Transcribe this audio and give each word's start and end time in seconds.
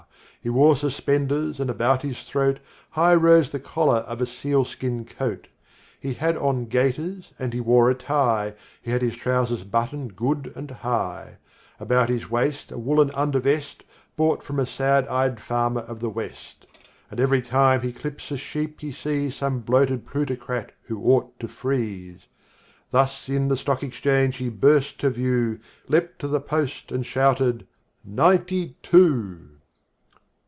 He 0.43 0.49
wore 0.49 0.75
suspenders 0.75 1.59
and 1.59 1.69
about 1.69 2.01
his 2.01 2.23
throat 2.23 2.59
High 2.89 3.13
rose 3.13 3.51
the 3.51 3.59
collar 3.59 3.97
of 3.97 4.21
a 4.21 4.25
sealskin 4.25 5.05
coat. 5.05 5.47
He 5.99 6.15
had 6.15 6.35
on 6.35 6.65
gaiters 6.65 7.31
and 7.37 7.53
he 7.53 7.61
wore 7.61 7.91
a 7.91 7.93
tie, 7.93 8.55
He 8.81 8.89
had 8.89 9.03
his 9.03 9.15
trousers 9.15 9.63
buttoned 9.63 10.15
good 10.15 10.51
and 10.55 10.71
high; 10.71 11.35
About 11.79 12.09
his 12.09 12.31
waist 12.31 12.71
a 12.71 12.79
woollen 12.79 13.11
undervest 13.11 13.83
Bought 14.17 14.41
from 14.41 14.59
a 14.59 14.65
sad 14.65 15.07
eyed 15.09 15.39
farmer 15.39 15.81
of 15.81 15.99
the 15.99 16.09
West. 16.09 16.65
(And 17.11 17.19
every 17.19 17.43
time 17.43 17.81
he 17.81 17.93
clips 17.93 18.31
a 18.31 18.37
sheep 18.37 18.81
he 18.81 18.91
sees 18.91 19.35
Some 19.35 19.59
bloated 19.59 20.07
plutocrat 20.07 20.71
who 20.85 21.03
ought 21.03 21.39
to 21.39 21.47
freeze), 21.47 22.25
Thus 22.89 23.29
in 23.29 23.47
the 23.47 23.57
Stock 23.57 23.83
Exchange 23.83 24.37
he 24.37 24.49
burst 24.49 24.99
to 25.01 25.11
view, 25.11 25.59
Leaped 25.87 26.17
to 26.17 26.27
the 26.27 26.41
post, 26.41 26.91
and 26.91 27.05
shouted, 27.05 27.67
"Ninety 28.03 28.75
two!" 28.81 29.47